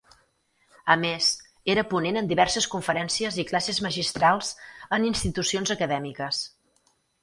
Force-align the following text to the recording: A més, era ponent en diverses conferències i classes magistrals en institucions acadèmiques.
A 0.93 0.95
més, 1.03 1.27
era 1.73 1.83
ponent 1.91 2.17
en 2.23 2.31
diverses 2.33 2.69
conferències 2.73 3.39
i 3.45 3.49
classes 3.53 3.83
magistrals 3.89 4.53
en 5.01 5.09
institucions 5.15 5.79
acadèmiques. 5.81 6.47